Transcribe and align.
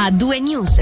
a 0.00 0.12
due 0.12 0.38
news. 0.38 0.80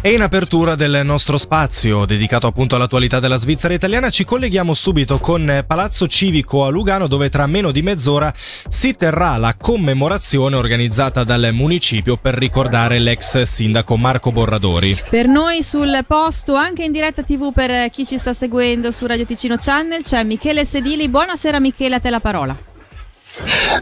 E 0.00 0.12
in 0.12 0.22
apertura 0.22 0.76
del 0.76 1.00
nostro 1.02 1.36
spazio 1.36 2.04
dedicato 2.04 2.46
appunto 2.46 2.76
all'attualità 2.76 3.18
della 3.18 3.38
Svizzera 3.38 3.74
italiana 3.74 4.08
ci 4.08 4.24
colleghiamo 4.24 4.72
subito 4.72 5.18
con 5.18 5.64
Palazzo 5.66 6.06
Civico 6.06 6.64
a 6.64 6.68
Lugano 6.68 7.08
dove 7.08 7.28
tra 7.28 7.48
meno 7.48 7.72
di 7.72 7.82
mezz'ora 7.82 8.32
si 8.36 8.94
terrà 8.94 9.36
la 9.36 9.56
commemorazione 9.60 10.54
organizzata 10.54 11.24
dal 11.24 11.48
municipio 11.52 12.16
per 12.16 12.34
ricordare 12.34 13.00
l'ex 13.00 13.42
sindaco 13.42 13.96
Marco 13.96 14.30
Borradori. 14.30 14.96
Per 15.10 15.26
noi 15.26 15.64
sul 15.64 16.04
posto, 16.06 16.54
anche 16.54 16.84
in 16.84 16.92
diretta 16.92 17.24
tv 17.24 17.52
per 17.52 17.90
chi 17.90 18.06
ci 18.06 18.16
sta 18.16 18.32
seguendo 18.32 18.92
su 18.92 19.06
Radio 19.06 19.26
Ticino 19.26 19.56
Channel, 19.58 20.02
c'è 20.02 20.22
Michele 20.22 20.64
Sedili. 20.64 21.08
Buonasera 21.08 21.58
Michele, 21.58 21.96
a 21.96 22.00
te 22.00 22.10
la 22.10 22.20
parola. 22.20 22.56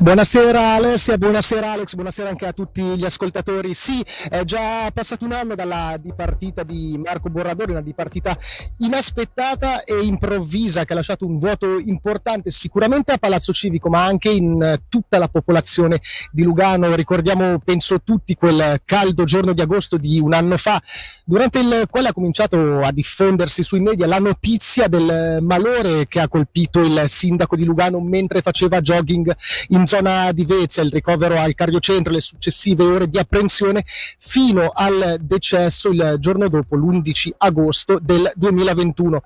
Buonasera 0.01 0.75
Alessia, 0.75 1.17
buonasera 1.17 1.71
Alex, 1.71 1.95
buonasera 1.95 2.29
anche 2.29 2.45
a 2.45 2.53
tutti 2.53 2.83
gli 2.83 3.05
ascoltatori. 3.05 3.73
Sì, 3.73 4.05
è 4.29 4.43
già 4.43 4.91
passato 4.93 5.25
un 5.25 5.31
anno 5.31 5.55
dalla 5.55 5.97
dipartita 5.97 6.65
di 6.65 7.01
Marco 7.03 7.31
Borradori, 7.31 7.71
una 7.71 7.81
dipartita 7.81 8.37
inaspettata 8.79 9.85
e 9.85 10.03
improvvisa 10.03 10.85
che 10.85 10.93
ha 10.93 10.97
lasciato 10.97 11.25
un 11.25 11.39
vuoto 11.39 11.79
importante 11.79 12.51
sicuramente 12.51 13.13
a 13.13 13.19
Palazzo 13.19 13.53
Civico, 13.53 13.89
ma 13.89 14.05
anche 14.05 14.29
in 14.29 14.81
tutta 14.89 15.19
la 15.19 15.29
popolazione 15.29 16.01
di 16.33 16.43
Lugano. 16.43 16.93
Ricordiamo, 16.93 17.61
penso 17.61 18.03
tutti, 18.03 18.35
quel 18.35 18.81
caldo 18.85 19.23
giorno 19.23 19.53
di 19.53 19.61
agosto 19.61 19.99
di 19.99 20.19
un 20.19 20.33
anno 20.33 20.57
fa, 20.57 20.83
durante 21.25 21.61
il 21.61 21.87
quale 21.89 22.09
ha 22.09 22.13
cominciato 22.13 22.81
a 22.81 22.91
diffondersi 22.91 23.63
sui 23.63 23.79
media 23.79 24.09
la 24.09 24.19
notizia 24.19 24.89
del 24.89 25.39
malore 25.43 26.09
che 26.09 26.19
ha 26.19 26.27
colpito 26.27 26.81
il 26.81 27.05
sindaco 27.07 27.55
di 27.55 27.65
Lugano 27.65 28.01
mentre 28.01 28.43
faceva 28.43 28.81
jogging 28.81 29.43
in 29.69 29.87
zona 29.87 30.33
di 30.33 30.45
Vezia, 30.45 30.83
il 30.83 30.91
ricovero 30.91 31.39
al 31.39 31.55
cardiocentro, 31.55 32.13
le 32.13 32.21
successive 32.21 32.85
ore 32.85 33.09
di 33.09 33.19
apprensione 33.19 33.85
fino 34.19 34.71
al 34.75 35.19
decesso 35.21 35.91
il 35.91 36.17
giorno 36.19 36.49
dopo, 36.49 36.77
l'11 36.77 37.31
agosto 37.39 37.99
del 38.01 38.31
2021 38.35 39.23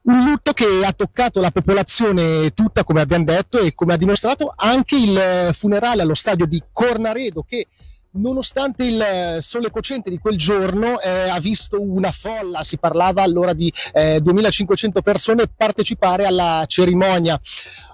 un 0.00 0.24
lutto 0.24 0.52
che 0.52 0.64
ha 0.84 0.92
toccato 0.92 1.38
la 1.38 1.50
popolazione 1.50 2.52
tutta, 2.54 2.82
come 2.82 3.02
abbiamo 3.02 3.24
detto, 3.24 3.58
e 3.58 3.74
come 3.74 3.92
ha 3.92 3.98
dimostrato 3.98 4.52
anche 4.56 4.96
il 4.96 5.50
funerale 5.52 6.00
allo 6.00 6.14
stadio 6.14 6.46
di 6.46 6.62
Cornaredo, 6.72 7.42
che 7.42 7.66
nonostante 8.12 8.84
il 8.84 9.36
sole 9.40 9.70
cocente 9.70 10.10
di 10.10 10.18
quel 10.18 10.36
giorno 10.36 11.00
eh, 11.00 11.28
ha 11.28 11.38
visto 11.40 11.80
una 11.80 12.10
folla, 12.10 12.62
si 12.62 12.78
parlava 12.78 13.22
allora 13.22 13.52
di 13.52 13.72
eh, 13.92 14.20
2500 14.20 15.02
persone 15.02 15.46
partecipare 15.54 16.26
alla 16.26 16.64
cerimonia. 16.66 17.38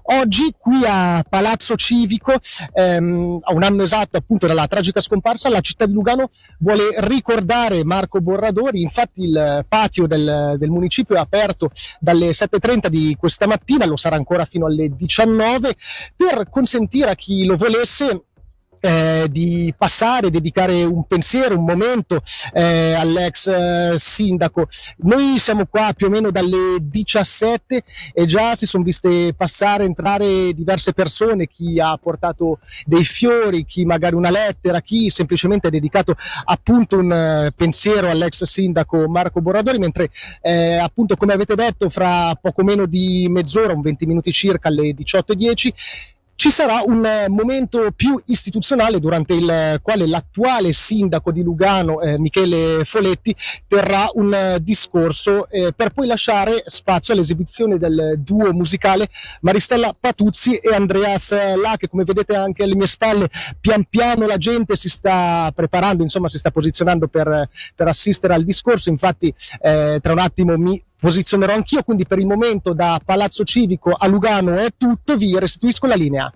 Oggi 0.07 0.55
qui 0.59 0.83
a 0.85 1.25
Palazzo 1.27 1.77
Civico, 1.77 2.35
ehm, 2.75 3.39
a 3.43 3.55
un 3.55 3.63
anno 3.63 3.83
esatto 3.83 4.19
appunto 4.19 4.47
dalla 4.47 4.67
tragica 4.67 5.01
scomparsa, 5.01 5.49
la 5.49 5.61
città 5.61 5.87
di 5.87 5.95
Lugano 5.95 6.29
vuole 6.59 6.83
ricordare 6.99 7.85
Marco 7.85 8.21
Borradori, 8.21 8.83
infatti 8.83 9.23
il 9.23 9.65
patio 9.67 10.07
del, 10.07 10.57
del 10.59 10.69
municipio 10.69 11.15
è 11.15 11.19
aperto 11.19 11.71
dalle 12.01 12.31
7.30 12.31 12.89
di 12.89 13.17
questa 13.19 13.47
mattina, 13.47 13.87
lo 13.87 13.97
sarà 13.97 14.17
ancora 14.17 14.45
fino 14.45 14.67
alle 14.67 14.95
19, 14.95 15.75
per 16.15 16.51
consentire 16.51 17.09
a 17.09 17.15
chi 17.15 17.47
lo 17.47 17.57
volesse 17.57 18.25
eh, 18.85 19.29
di 19.31 19.73
passare, 19.77 20.29
dedicare 20.29 20.85
un 20.85 21.07
pensiero, 21.07 21.57
un 21.57 21.65
momento 21.65 22.21
eh, 22.53 22.93
all'ex 22.93 23.47
eh, 23.47 23.95
sindaco. 23.97 24.69
Noi 24.99 25.39
siamo 25.39 25.65
qua 25.65 25.95
più 25.97 26.09
o 26.09 26.11
meno 26.11 26.31
dalle 26.31 26.77
17 26.81 27.83
e 28.13 28.27
già 28.27 28.55
si 28.55 28.67
sono 28.67 28.85
viste 28.85 29.33
passare, 29.35 29.85
entrare 29.85 30.53
diverse 30.53 30.93
persone, 30.93 31.47
chi 31.47 31.81
ha 31.81 31.97
portato 31.97 32.59
dei 32.85 33.05
fiori, 33.05 33.65
chi 33.65 33.87
magari 33.87 34.17
una 34.17 34.31
lettera, 34.31 34.83
chi 34.83 35.09
semplicemente 35.09 35.69
ha 35.69 35.71
dedicato 35.71 36.15
appunto 36.45 36.99
un 36.99 37.11
eh, 37.11 37.53
pensiero 37.57 38.11
all'ex 38.11 38.43
sindaco 38.45 39.09
Marco 39.09 39.41
Borradori, 39.41 39.79
mentre 39.79 40.11
eh, 40.43 40.77
appunto 40.77 41.17
come 41.17 41.33
avete 41.33 41.55
detto 41.55 41.89
fra 41.89 42.35
poco 42.35 42.63
meno 42.63 42.85
di 42.85 43.29
mezz'ora, 43.31 43.73
un 43.73 43.81
20 43.81 44.07
minuti 44.07 44.31
circa 44.31 44.69
alle 44.69 44.95
18.10, 44.95 45.73
ci 46.45 46.51
sarà 46.51 46.83
un 46.85 47.03
eh, 47.07 47.27
momento 47.31 47.91
più 47.97 48.21
istituzionale 48.27 49.01
durante 49.01 49.33
il 49.33 49.79
quale 49.81 50.07
l'attuale 50.07 50.75
sindaco 50.75 51.33
di 51.33 51.43
Lugano, 51.43 52.03
eh, 52.03 52.19
Michele 52.19 52.85
Foletti, 52.85 53.35
terrà 53.67 54.11
un 54.13 54.35
eh, 54.35 54.59
discorso 54.61 55.49
eh, 55.49 55.73
per 55.75 55.95
poi 55.95 56.07
lasciare 56.07 56.63
spazio 56.67 57.15
all'esibizione 57.15 57.79
del 57.79 58.17
duo 58.19 58.53
musicale 58.53 59.09
Maristella 59.41 59.97
Patuzzi 59.99 60.57
e 60.57 60.75
Andreas 60.75 61.31
La, 61.33 61.77
che 61.79 61.89
come 61.89 62.05
vedete 62.05 62.37
anche 62.37 62.63
alle 62.63 62.77
mie 62.77 62.89
spalle, 62.89 63.31
pian 63.59 63.85
piano 63.89 64.27
la 64.27 64.37
gente 64.37 64.77
si 64.77 64.91
sta 64.91 65.51
preparando, 65.55 66.03
insomma 66.03 66.29
si 66.29 66.37
sta 66.37 66.51
posizionando 66.51 67.09
per, 67.09 67.49
per 67.75 67.89
assistere 67.89 68.35
al 68.35 68.45
discorso, 68.45 68.91
infatti 68.91 69.35
eh, 69.63 69.99
tra 70.03 70.13
un 70.13 70.19
attimo 70.19 70.59
mi 70.59 70.79
posizionerò 71.05 71.53
anch'io, 71.53 71.83
quindi 71.83 72.07
per 72.07 72.19
il 72.19 72.25
momento 72.25 72.73
da 72.73 72.99
Palazzo 73.05 73.45
Civico 73.45 73.91
a 73.91 74.07
Lugano 74.07 74.57
è 74.57 74.69
tutto, 74.75 75.19
vi 75.19 75.39
restituisco 75.39 75.87
la 75.87 75.97
linea. 75.97 76.33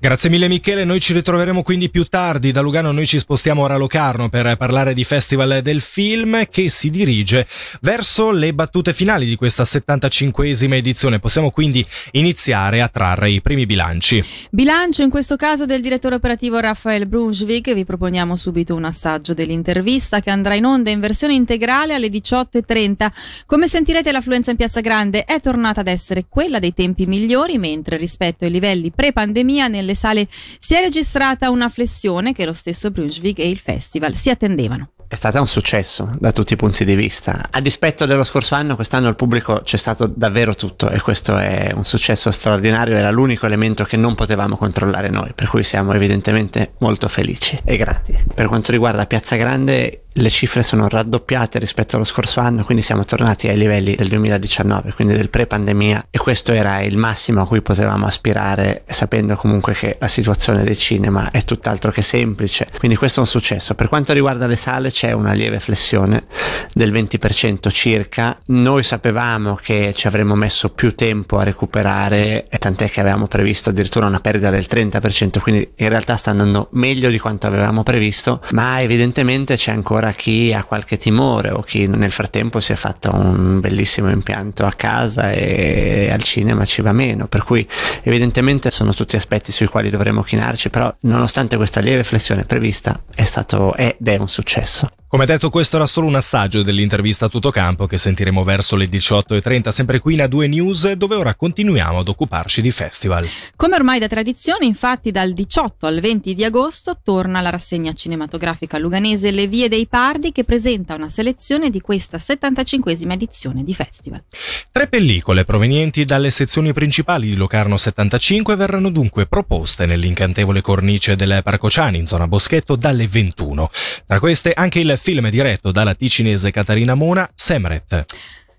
Grazie 0.00 0.28
mille 0.28 0.48
Michele, 0.48 0.82
noi 0.82 0.98
ci 0.98 1.12
ritroveremo 1.12 1.62
quindi 1.62 1.88
più 1.88 2.02
tardi, 2.02 2.50
da 2.50 2.60
Lugano 2.60 2.90
noi 2.90 3.06
ci 3.06 3.20
spostiamo 3.20 3.62
ora 3.62 3.74
a 3.74 3.76
Locarno 3.76 4.28
per 4.28 4.56
parlare 4.56 4.92
di 4.92 5.04
Festival 5.04 5.60
del 5.62 5.80
Film 5.80 6.48
che 6.50 6.68
si 6.68 6.90
dirige 6.90 7.46
verso 7.80 8.32
le 8.32 8.52
battute 8.52 8.92
finali 8.92 9.24
di 9.24 9.36
questa 9.36 9.62
75esima 9.62 10.74
edizione, 10.74 11.20
possiamo 11.20 11.52
quindi 11.52 11.86
iniziare 12.12 12.82
a 12.82 12.88
trarre 12.88 13.30
i 13.30 13.40
primi 13.40 13.66
bilanci. 13.66 14.20
Bilancio 14.50 15.02
in 15.02 15.10
questo 15.10 15.36
caso 15.36 15.64
del 15.64 15.80
direttore 15.80 16.16
operativo 16.16 16.58
Raffaele 16.58 17.06
Brunsvig, 17.06 17.72
vi 17.72 17.84
proponiamo 17.84 18.34
subito 18.34 18.74
un 18.74 18.84
assaggio 18.84 19.32
dell'intervista 19.32 20.18
che 20.18 20.30
andrà 20.30 20.56
in 20.56 20.64
onda 20.64 20.90
in 20.90 20.98
versione 20.98 21.34
integrale 21.34 21.94
alle 21.94 22.08
18.30. 22.08 23.10
Come 23.46 23.68
sentirete 23.68 24.06
l'affluenza 24.12 24.50
in 24.50 24.56
Piazza 24.56 24.80
Grande 24.80 25.24
è 25.24 25.40
tornata 25.40 25.80
ad 25.80 25.88
essere 25.88 26.26
quella 26.28 26.58
dei 26.58 26.74
tempi 26.74 27.06
migliori, 27.06 27.58
mentre 27.58 27.96
rispetto 27.96 28.44
ai 28.44 28.50
livelli 28.50 28.90
pre-pandemia 28.90 29.68
nelle 29.68 29.94
sale 29.94 30.26
si 30.30 30.74
è 30.74 30.80
registrata 30.80 31.50
una 31.50 31.68
flessione 31.68 32.32
che 32.32 32.44
lo 32.44 32.52
stesso 32.52 32.90
Brunswick 32.90 33.38
e 33.38 33.48
il 33.48 33.58
festival 33.58 34.14
si 34.14 34.30
attendevano 34.30 34.90
è 35.08 35.14
stata 35.14 35.40
un 35.40 35.46
successo 35.46 36.14
da 36.20 36.32
tutti 36.32 36.52
i 36.52 36.56
punti 36.56 36.84
di 36.84 36.94
vista. 36.94 37.48
A 37.50 37.60
dispetto 37.60 38.04
dello 38.04 38.24
scorso 38.24 38.54
anno, 38.54 38.74
quest'anno 38.74 39.08
il 39.08 39.16
pubblico 39.16 39.62
c'è 39.64 39.78
stato 39.78 40.06
davvero 40.06 40.54
tutto 40.54 40.90
e 40.90 41.00
questo 41.00 41.38
è 41.38 41.72
un 41.74 41.84
successo 41.84 42.30
straordinario, 42.30 42.94
era 42.94 43.10
l'unico 43.10 43.46
elemento 43.46 43.84
che 43.84 43.96
non 43.96 44.14
potevamo 44.14 44.58
controllare 44.58 45.08
noi, 45.08 45.32
per 45.34 45.48
cui 45.48 45.62
siamo 45.62 45.94
evidentemente 45.94 46.74
molto 46.80 47.08
felici 47.08 47.58
e 47.64 47.78
grati. 47.78 48.22
Per 48.34 48.46
quanto 48.48 48.70
riguarda 48.70 49.06
Piazza 49.06 49.36
Grande, 49.36 50.02
le 50.20 50.30
cifre 50.30 50.62
sono 50.62 50.88
raddoppiate 50.88 51.58
rispetto 51.58 51.96
allo 51.96 52.04
scorso 52.04 52.40
anno, 52.40 52.64
quindi 52.64 52.82
siamo 52.82 53.04
tornati 53.04 53.48
ai 53.48 53.56
livelli 53.56 53.94
del 53.94 54.08
2019, 54.08 54.92
quindi 54.92 55.14
del 55.14 55.28
pre-pandemia 55.28 56.08
e 56.10 56.18
questo 56.18 56.52
era 56.52 56.80
il 56.80 56.96
massimo 56.96 57.42
a 57.42 57.46
cui 57.46 57.62
potevamo 57.62 58.06
aspirare, 58.06 58.82
sapendo 58.86 59.36
comunque 59.36 59.74
che 59.74 59.96
la 60.00 60.08
situazione 60.08 60.64
del 60.64 60.76
cinema 60.76 61.30
è 61.30 61.44
tutt'altro 61.44 61.92
che 61.92 62.02
semplice. 62.02 62.66
Quindi 62.78 62.96
questo 62.96 63.20
è 63.20 63.22
un 63.22 63.28
successo. 63.28 63.74
Per 63.74 63.88
quanto 63.88 64.12
riguarda 64.12 64.46
le 64.46 64.56
sale 64.56 64.90
c'è 64.90 65.12
una 65.12 65.32
lieve 65.32 65.60
flessione 65.60 66.24
del 66.72 66.92
20% 66.92 67.70
circa. 67.70 68.36
Noi 68.46 68.82
sapevamo 68.82 69.54
che 69.54 69.92
ci 69.94 70.08
avremmo 70.08 70.34
messo 70.34 70.70
più 70.70 70.94
tempo 70.94 71.38
a 71.38 71.44
recuperare, 71.44 72.48
tant'è 72.58 72.90
che 72.90 73.00
avevamo 73.00 73.28
previsto 73.28 73.70
addirittura 73.70 74.06
una 74.06 74.20
perdita 74.20 74.50
del 74.50 74.66
30%, 74.68 75.38
quindi 75.40 75.70
in 75.76 75.88
realtà 75.88 76.16
sta 76.16 76.30
andando 76.30 76.68
meglio 76.72 77.08
di 77.08 77.18
quanto 77.18 77.46
avevamo 77.46 77.84
previsto, 77.84 78.42
ma 78.50 78.80
evidentemente 78.80 79.54
c'è 79.54 79.70
ancora 79.70 80.07
ancora 80.08 80.12
chi 80.12 80.52
ha 80.52 80.64
qualche 80.64 80.96
timore 80.96 81.50
o 81.50 81.62
chi 81.62 81.86
nel 81.86 82.10
frattempo 82.10 82.60
si 82.60 82.72
è 82.72 82.76
fatto 82.76 83.14
un 83.14 83.60
bellissimo 83.60 84.10
impianto 84.10 84.64
a 84.64 84.72
casa 84.72 85.30
e 85.30 86.10
al 86.10 86.22
cinema 86.22 86.64
ci 86.64 86.82
va 86.82 86.92
meno, 86.92 87.26
per 87.26 87.44
cui 87.44 87.66
evidentemente 88.02 88.70
sono 88.70 88.92
tutti 88.92 89.16
aspetti 89.16 89.52
sui 89.52 89.66
quali 89.66 89.90
dovremo 89.90 90.22
chinarci, 90.22 90.70
però 90.70 90.94
nonostante 91.00 91.56
questa 91.56 91.80
lieve 91.80 92.04
flessione 92.04 92.44
prevista 92.44 93.00
è 93.14 93.24
stato 93.24 93.74
ed 93.74 93.96
è 94.06 94.16
un 94.16 94.28
successo. 94.28 94.90
Come 95.10 95.24
detto, 95.24 95.48
questo 95.48 95.76
era 95.76 95.86
solo 95.86 96.06
un 96.06 96.16
assaggio 96.16 96.60
dell'intervista 96.60 97.24
a 97.24 97.28
tutto 97.30 97.50
campo 97.50 97.86
che 97.86 97.96
sentiremo 97.96 98.44
verso 98.44 98.76
le 98.76 98.84
18.30, 98.90 99.70
sempre 99.70 100.00
qui 100.00 100.12
in 100.12 100.20
A2 100.20 100.46
News, 100.50 100.92
dove 100.92 101.14
ora 101.14 101.34
continuiamo 101.34 102.00
ad 102.00 102.08
occuparci 102.08 102.60
di 102.60 102.70
festival. 102.70 103.26
Come 103.56 103.76
ormai 103.76 104.00
da 104.00 104.06
tradizione, 104.06 104.66
infatti, 104.66 105.10
dal 105.10 105.32
18 105.32 105.86
al 105.86 106.00
20 106.00 106.34
di 106.34 106.44
agosto 106.44 106.98
torna 107.02 107.40
la 107.40 107.48
rassegna 107.48 107.94
cinematografica 107.94 108.76
luganese 108.76 109.30
Le 109.30 109.46
Vie 109.46 109.70
dei 109.70 109.86
Pardi, 109.86 110.30
che 110.30 110.44
presenta 110.44 110.94
una 110.94 111.08
selezione 111.08 111.70
di 111.70 111.80
questa 111.80 112.18
75esima 112.18 113.12
edizione 113.12 113.64
di 113.64 113.72
festival. 113.72 114.24
Tre 114.70 114.88
pellicole 114.88 115.46
provenienti 115.46 116.04
dalle 116.04 116.28
sezioni 116.28 116.74
principali 116.74 117.28
di 117.28 117.36
Locarno 117.36 117.78
75 117.78 118.56
verranno 118.56 118.90
dunque 118.90 119.24
proposte 119.24 119.86
nell'incantevole 119.86 120.60
cornice 120.60 121.16
del 121.16 121.40
Parco 121.42 121.70
Ciani 121.70 121.96
in 121.96 122.04
zona 122.04 122.28
Boschetto 122.28 122.76
dalle 122.76 123.08
21. 123.08 123.70
Tra 124.06 124.20
queste 124.20 124.52
anche 124.52 124.80
il 124.80 124.96
film 124.98 125.30
diretto 125.30 125.72
dalla 125.72 125.94
ticinese 125.94 126.50
Caterina 126.50 126.94
Mona, 126.94 127.28
Semret. 127.34 128.04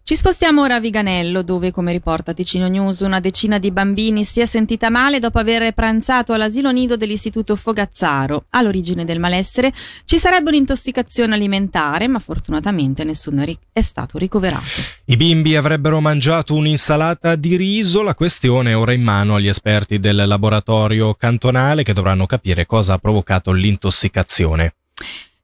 Ci 0.10 0.16
spostiamo 0.16 0.64
ora 0.64 0.74
a 0.74 0.80
Viganello, 0.80 1.44
dove, 1.44 1.70
come 1.70 1.92
riporta 1.92 2.34
Ticino 2.34 2.68
News, 2.68 3.02
una 3.02 3.20
decina 3.20 3.60
di 3.60 3.70
bambini 3.70 4.24
si 4.24 4.42
è 4.42 4.46
sentita 4.46 4.90
male 4.90 5.20
dopo 5.20 5.38
aver 5.38 5.72
pranzato 5.76 6.34
all'asilo 6.34 6.72
nido 6.72 6.98
dell'istituto 6.98 7.56
Fogazzaro. 7.56 8.46
All'origine 8.50 9.06
del 9.06 9.20
malessere 9.20 9.72
ci 10.06 10.18
sarebbe 10.18 10.50
un'intossicazione 10.50 11.36
alimentare, 11.36 12.08
ma 12.08 12.18
fortunatamente 12.18 13.04
nessuno 13.04 13.46
è 13.72 13.82
stato 13.82 14.18
ricoverato. 14.18 14.82
I 15.06 15.16
bimbi 15.16 15.56
avrebbero 15.56 16.00
mangiato 16.02 16.56
un'insalata 16.56 17.36
di 17.36 17.56
riso, 17.56 18.02
la 18.02 18.16
questione 18.16 18.72
è 18.72 18.76
ora 18.76 18.94
in 18.94 19.04
mano 19.04 19.36
agli 19.36 19.48
esperti 19.48 20.00
del 20.00 20.24
laboratorio 20.26 21.14
cantonale 21.14 21.84
che 21.84 21.94
dovranno 21.94 22.26
capire 22.26 22.66
cosa 22.66 22.94
ha 22.94 22.98
provocato 22.98 23.52
l'intossicazione. 23.52 24.74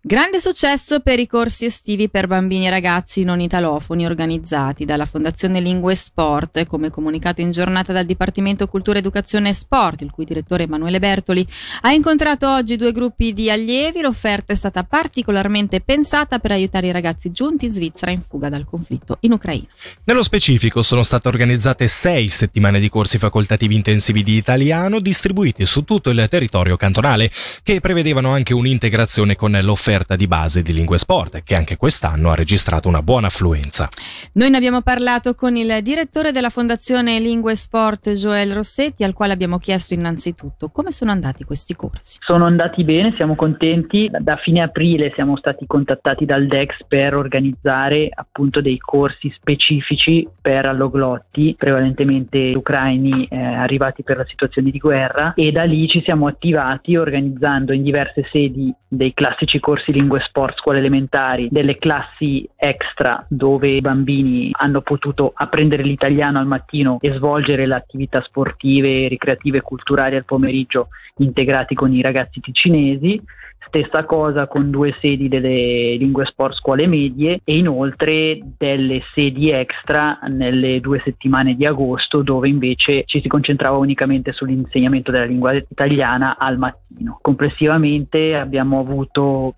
Grande 0.07 0.39
successo 0.39 0.99
per 0.99 1.17
i 1.17 1.25
corsi 1.25 1.65
estivi 1.65 2.09
per 2.09 2.27
bambini 2.27 2.67
e 2.67 2.69
ragazzi 2.69 3.23
non 3.23 3.41
italofoni 3.41 4.05
organizzati 4.05 4.85
dalla 4.85 5.07
Fondazione 5.07 5.59
Lingue 5.59 5.93
e 5.93 5.95
Sport, 5.95 6.67
come 6.67 6.91
comunicato 6.91 7.41
in 7.41 7.49
giornata 7.49 7.91
dal 7.91 8.05
Dipartimento 8.05 8.67
Cultura, 8.67 8.99
Educazione 8.99 9.49
e 9.49 9.53
Sport, 9.55 10.01
il 10.01 10.11
cui 10.11 10.25
direttore 10.25 10.65
Emanuele 10.65 10.99
Bertoli 10.99 11.43
ha 11.81 11.91
incontrato 11.91 12.47
oggi 12.47 12.75
due 12.75 12.91
gruppi 12.91 13.33
di 13.33 13.49
allievi. 13.49 14.01
L'offerta 14.01 14.53
è 14.53 14.55
stata 14.55 14.83
particolarmente 14.83 15.81
pensata 15.81 16.37
per 16.37 16.51
aiutare 16.51 16.85
i 16.85 16.91
ragazzi 16.91 17.31
giunti 17.31 17.65
in 17.65 17.71
Svizzera 17.71 18.11
in 18.11 18.21
fuga 18.21 18.47
dal 18.47 18.65
conflitto 18.69 19.17
in 19.21 19.31
Ucraina. 19.31 19.65
Nello 20.03 20.21
specifico 20.21 20.83
sono 20.83 21.01
state 21.01 21.27
organizzate 21.29 21.87
sei 21.87 22.27
settimane 22.27 22.79
di 22.79 22.89
corsi 22.89 23.17
facoltativi 23.17 23.73
intensivi 23.73 24.21
di 24.21 24.35
italiano 24.35 24.99
distribuiti 24.99 25.65
su 25.65 25.83
tutto 25.83 26.11
il 26.11 26.27
territorio 26.29 26.77
cantonale, 26.77 27.31
che 27.63 27.79
prevedevano 27.79 28.29
anche 28.29 28.53
un'integrazione 28.53 29.35
con 29.35 29.57
l'offerta 29.63 29.93
offerta 29.95 30.17
di 30.17 30.27
base 30.27 30.61
di 30.61 30.73
Lingue 30.73 30.97
Sport, 30.97 31.41
che 31.43 31.55
anche 31.55 31.77
quest'anno 31.77 32.29
ha 32.29 32.35
registrato 32.35 32.89
una 32.89 33.01
buona 33.01 33.27
affluenza. 33.27 33.87
Noi 34.33 34.49
ne 34.49 34.57
abbiamo 34.57 34.81
parlato 34.81 35.35
con 35.35 35.55
il 35.55 35.79
direttore 35.81 36.33
della 36.33 36.49
Fondazione 36.49 37.17
Lingue 37.19 37.55
Sport, 37.55 38.11
Joel 38.11 38.53
Rossetti, 38.53 39.05
al 39.05 39.13
quale 39.13 39.31
abbiamo 39.31 39.57
chiesto 39.57 39.93
innanzitutto 39.93 40.67
come 40.69 40.91
sono 40.91 41.11
andati 41.11 41.45
questi 41.45 41.75
corsi. 41.75 42.17
Sono 42.21 42.45
andati 42.45 42.83
bene, 42.83 43.13
siamo 43.15 43.35
contenti. 43.35 44.09
Da 44.11 44.35
fine 44.35 44.61
aprile 44.61 45.13
siamo 45.15 45.37
stati 45.37 45.65
contattati 45.65 46.25
dal 46.25 46.45
DEX 46.45 46.83
per 46.87 47.15
organizzare 47.15 48.09
appunto 48.13 48.59
dei 48.59 48.77
corsi 48.77 49.31
specifici 49.37 50.27
per 50.41 50.65
alloglotti, 50.65 51.55
prevalentemente 51.57 52.51
ucraini 52.53 53.27
eh, 53.29 53.37
arrivati 53.37 54.03
per 54.03 54.17
la 54.17 54.25
situazione 54.27 54.71
di 54.71 54.77
guerra 54.77 55.33
e 55.35 55.51
da 55.51 55.63
lì 55.63 55.87
ci 55.87 56.01
siamo 56.03 56.27
attivati 56.27 56.97
organizzando 56.97 57.71
in 57.71 57.83
diverse 57.83 58.27
sedi 58.29 58.73
dei 58.87 59.13
classici 59.13 59.59
corsi 59.59 59.84
corsi 59.85 59.91
lingue 59.91 60.19
sport, 60.21 60.57
scuole 60.57 60.79
elementari, 60.79 61.47
delle 61.51 61.77
classi 61.77 62.47
extra 62.55 63.23
dove 63.29 63.67
i 63.67 63.81
bambini 63.81 64.49
hanno 64.53 64.81
potuto 64.81 65.31
apprendere 65.35 65.83
l'italiano 65.83 66.39
al 66.39 66.47
mattino 66.47 66.97
e 67.01 67.13
svolgere 67.13 67.67
le 67.67 67.75
attività 67.75 68.21
sportive, 68.21 69.07
ricreative 69.07 69.59
e 69.59 69.61
culturali 69.61 70.15
al 70.15 70.25
pomeriggio 70.25 70.87
integrati 71.17 71.75
con 71.75 71.93
i 71.93 72.01
ragazzi 72.01 72.39
ticinesi. 72.39 73.21
Stessa 73.67 74.05
cosa 74.05 74.47
con 74.47 74.69
due 74.69 74.95
sedi 75.01 75.27
delle 75.27 75.95
lingue 75.95 76.25
sport 76.25 76.55
scuole 76.55 76.87
medie 76.87 77.41
e 77.43 77.57
inoltre 77.57 78.39
delle 78.57 79.01
sedi 79.13 79.49
extra 79.49 80.19
nelle 80.29 80.79
due 80.79 81.01
settimane 81.03 81.55
di 81.55 81.65
agosto 81.65 82.21
dove 82.21 82.47
invece 82.47 83.03
ci 83.05 83.19
si 83.21 83.27
concentrava 83.27 83.75
unicamente 83.77 84.31
sull'insegnamento 84.31 85.11
della 85.11 85.25
lingua 85.25 85.53
italiana 85.53 86.37
al 86.37 86.57
mattino. 86.57 87.17
Complessivamente 87.21 88.35
abbiamo 88.35 88.79
avuto 88.79 89.55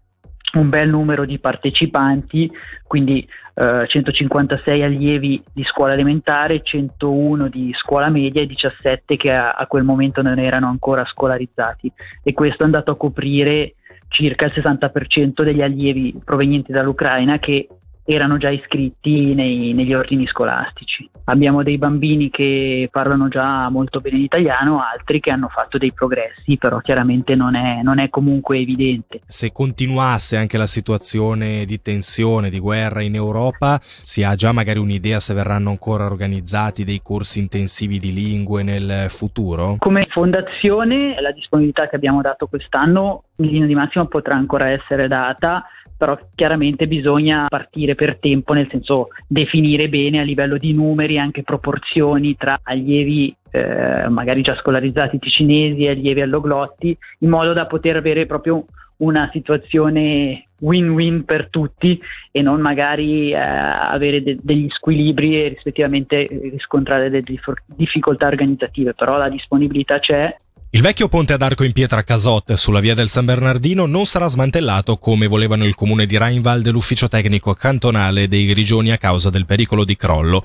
un 0.60 0.70
bel 0.70 0.90
numero 0.90 1.26
di 1.26 1.40
partecipanti, 1.40 2.52
quindi 2.84 3.28
eh, 3.54 3.86
156 3.88 4.84
allievi 4.84 5.44
di 5.52 5.64
scuola 5.64 5.94
elementare, 5.94 6.62
101 6.62 7.48
di 7.48 7.72
scuola 7.74 8.10
media 8.10 8.42
e 8.42 8.48
17 8.48 9.18
che 9.18 9.32
a, 9.32 9.52
a 9.52 9.66
quel 9.68 9.84
momento 9.84 10.22
non 10.22 10.40
erano 10.40 10.68
ancora 10.68 11.06
scolarizzati. 11.06 11.92
E 12.24 12.34
questo 12.34 12.64
è 12.64 12.66
andato 12.66 12.92
a 12.92 12.98
coprire 12.98 13.76
circa 14.10 14.46
il 14.46 14.54
60% 14.56 15.44
degli 15.44 15.62
allievi 15.62 16.20
provenienti 16.24 16.72
dall'Ucraina 16.72 17.40
che 17.40 17.68
erano 18.10 18.38
già 18.38 18.50
iscritti 18.50 19.34
nei, 19.36 19.74
negli 19.74 19.94
ordini 19.94 20.26
scolastici. 20.28 21.10
Abbiamo 21.26 21.62
dei 21.62 21.78
bambini 21.78 22.30
che 22.30 22.88
parlano 22.90 23.28
già 23.28 23.70
molto 23.70 24.00
bene 24.00 24.18
l'italiano, 24.18 24.82
altri 24.82 25.20
che 25.20 25.30
hanno 25.30 25.50
fatto 25.50 25.78
dei 25.78 25.92
progressi, 25.92 26.58
però 26.58 26.80
chiaramente 26.80 27.36
non 27.36 27.56
è, 27.56 27.82
non 27.84 28.00
è 28.00 28.10
comunque 28.10 28.60
evidente. 28.60 29.20
Se 29.28 29.52
continuasse 29.52 30.38
anche 30.38 30.58
la 30.58 30.68
situazione 30.68 31.66
di 31.66 31.82
tensione, 31.82 32.50
di 32.50 32.60
guerra 32.60 33.04
in 33.04 33.16
Europa, 33.16 33.78
si 33.82 34.24
ha 34.24 34.36
già 34.36 34.54
magari 34.54 34.80
un'idea 34.80 35.20
se 35.20 35.34
verranno 35.34 35.70
ancora 35.70 36.06
organizzati 36.06 36.86
dei 36.86 37.02
corsi 37.04 37.40
intensivi 37.40 38.00
di 38.00 38.14
lingue 38.14 38.64
nel 38.64 39.08
futuro? 39.10 39.76
Come 39.80 40.04
fondazione 40.10 41.14
la 41.20 41.32
disponibilità 41.32 41.90
che 41.90 41.98
abbiamo 41.98 42.22
dato 42.22 42.48
quest'anno 42.48 43.24
in 43.38 43.48
linea 43.48 43.68
di 43.68 43.76
massima 43.76 44.06
potrà 44.06 44.36
ancora 44.36 44.70
essere 44.70 45.08
data 45.08 45.66
però 45.98 46.18
chiaramente 46.36 46.88
bisogna 46.88 47.46
partire 47.48 47.96
per 47.96 48.18
tempo, 48.20 48.54
nel 48.54 48.68
senso 48.70 49.08
definire 49.28 49.90
bene 49.90 50.20
a 50.20 50.24
livello 50.24 50.58
di 50.58 50.74
numeri 50.74 51.18
anche 51.18 51.44
proporzioni 51.44 52.36
tra 52.38 52.56
allievi 52.62 53.36
eh, 53.52 54.08
magari 54.10 54.42
già 54.42 54.56
scolarizzati 54.56 55.20
ticinesi 55.20 55.84
e 55.84 55.90
allievi 55.90 56.22
alloglotti, 56.22 56.96
in 57.20 57.30
modo 57.30 57.54
da 57.54 57.66
poter 57.66 57.96
avere 57.96 58.26
proprio 58.26 58.66
una 58.98 59.30
situazione 59.32 60.48
win-win 60.60 61.24
per 61.24 61.50
tutti 61.50 62.00
e 62.32 62.42
non 62.42 62.62
magari 62.62 63.32
eh, 63.32 63.38
avere 63.38 64.24
de- 64.24 64.38
degli 64.42 64.68
squilibri 64.70 65.36
e 65.36 65.50
rispettivamente 65.50 66.26
riscontrare 66.52 67.10
delle 67.10 67.22
dif- 67.22 67.64
difficoltà 67.66 68.28
organizzative, 68.28 68.94
però 68.94 69.18
la 69.18 69.30
disponibilità 69.30 70.00
c'è 70.00 70.32
il 70.72 70.82
vecchio 70.82 71.08
ponte 71.08 71.32
ad 71.32 71.42
arco 71.42 71.64
in 71.64 71.72
pietra 71.72 72.04
Casot 72.04 72.54
sulla 72.56 72.82
via 72.82 72.94
del 72.94 73.08
San 73.08 73.24
Bernardino 73.24 73.86
non 73.86 74.06
sarà 74.06 74.28
smantellato 74.28 74.98
come 74.98 75.26
volevano 75.26 75.64
il 75.66 75.76
comune 75.76 76.06
di 76.06 76.18
Rheinwald 76.18 76.68
e 76.68 76.72
l'ufficio 76.72 77.08
tecnico 77.08 77.54
cantonale 77.54 78.28
dei 78.28 78.46
Grigioni 78.46 78.92
a 78.92 78.98
causa 78.98 79.30
del 79.30 79.46
pericolo 79.46 79.86
di 79.86 79.96
crollo. 79.96 80.44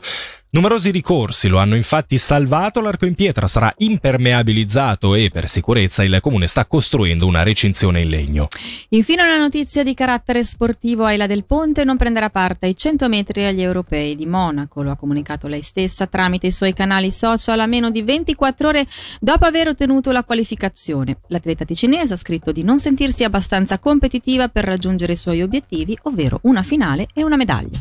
Numerosi 0.54 0.90
ricorsi 0.90 1.48
lo 1.48 1.56
hanno 1.56 1.76
infatti 1.76 2.18
salvato, 2.18 2.82
l'arco 2.82 3.06
in 3.06 3.14
pietra 3.14 3.46
sarà 3.46 3.72
impermeabilizzato 3.74 5.14
e 5.14 5.30
per 5.32 5.48
sicurezza 5.48 6.04
il 6.04 6.18
comune 6.20 6.46
sta 6.46 6.66
costruendo 6.66 7.24
una 7.24 7.42
recinzione 7.42 8.02
in 8.02 8.10
legno. 8.10 8.48
Infine 8.90 9.22
una 9.22 9.38
notizia 9.38 9.82
di 9.82 9.94
carattere 9.94 10.44
sportivo, 10.44 11.04
Aila 11.04 11.26
del 11.26 11.44
Ponte 11.44 11.84
non 11.84 11.96
prenderà 11.96 12.28
parte 12.28 12.66
ai 12.66 12.76
100 12.76 13.08
metri 13.08 13.46
agli 13.46 13.62
europei 13.62 14.14
di 14.14 14.26
Monaco, 14.26 14.82
lo 14.82 14.90
ha 14.90 14.96
comunicato 14.96 15.46
lei 15.46 15.62
stessa 15.62 16.06
tramite 16.06 16.48
i 16.48 16.52
suoi 16.52 16.74
canali 16.74 17.10
social 17.10 17.58
a 17.58 17.66
meno 17.66 17.88
di 17.88 18.02
24 18.02 18.68
ore 18.68 18.86
dopo 19.20 19.46
aver 19.46 19.68
ottenuto 19.68 20.12
la 20.12 20.22
qualificazione. 20.22 21.16
L'atleta 21.28 21.64
ticinese 21.64 22.12
ha 22.12 22.18
scritto 22.18 22.52
di 22.52 22.62
non 22.62 22.78
sentirsi 22.78 23.24
abbastanza 23.24 23.78
competitiva 23.78 24.48
per 24.48 24.64
raggiungere 24.64 25.14
i 25.14 25.16
suoi 25.16 25.40
obiettivi, 25.40 25.96
ovvero 26.02 26.40
una 26.42 26.62
finale 26.62 27.08
e 27.14 27.24
una 27.24 27.36
medaglia. 27.36 27.80